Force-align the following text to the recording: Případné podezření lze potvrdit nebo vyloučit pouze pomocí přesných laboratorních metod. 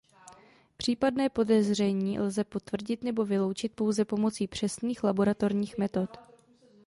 Případné 0.77 1.29
podezření 1.29 2.19
lze 2.19 2.43
potvrdit 2.43 3.03
nebo 3.03 3.25
vyloučit 3.25 3.73
pouze 3.75 4.05
pomocí 4.05 4.47
přesných 4.47 5.03
laboratorních 5.03 5.77
metod. 5.77 6.17